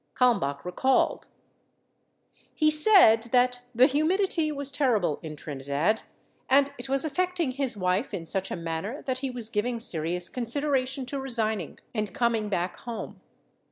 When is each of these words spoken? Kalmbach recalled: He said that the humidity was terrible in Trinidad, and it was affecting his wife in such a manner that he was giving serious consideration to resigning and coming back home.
Kalmbach 0.15 0.65
recalled: 0.65 1.27
He 2.55 2.71
said 2.71 3.21
that 3.31 3.61
the 3.75 3.85
humidity 3.85 4.51
was 4.51 4.71
terrible 4.71 5.19
in 5.21 5.35
Trinidad, 5.35 6.01
and 6.49 6.73
it 6.79 6.89
was 6.89 7.05
affecting 7.05 7.51
his 7.51 7.77
wife 7.77 8.11
in 8.11 8.25
such 8.25 8.49
a 8.49 8.55
manner 8.55 9.03
that 9.03 9.19
he 9.19 9.29
was 9.29 9.47
giving 9.51 9.79
serious 9.79 10.27
consideration 10.27 11.05
to 11.05 11.19
resigning 11.19 11.77
and 11.93 12.15
coming 12.15 12.49
back 12.49 12.77
home. 12.77 13.21